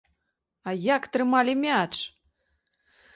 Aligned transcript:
А 0.69 0.71
як 0.95 1.03
трымалі 1.17 1.55
мяч! 1.65 1.91